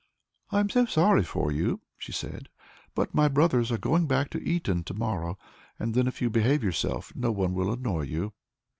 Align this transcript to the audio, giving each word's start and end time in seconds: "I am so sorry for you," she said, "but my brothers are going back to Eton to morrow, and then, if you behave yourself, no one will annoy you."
"I 0.49 0.59
am 0.61 0.67
so 0.71 0.87
sorry 0.87 1.21
for 1.23 1.51
you," 1.51 1.79
she 1.95 2.11
said, 2.11 2.49
"but 2.95 3.13
my 3.13 3.27
brothers 3.27 3.71
are 3.71 3.77
going 3.77 4.07
back 4.07 4.31
to 4.31 4.41
Eton 4.41 4.83
to 4.85 4.95
morrow, 4.95 5.37
and 5.77 5.93
then, 5.93 6.07
if 6.07 6.23
you 6.23 6.29
behave 6.31 6.63
yourself, 6.63 7.11
no 7.15 7.31
one 7.31 7.53
will 7.53 7.71
annoy 7.71 8.01
you." 8.05 8.33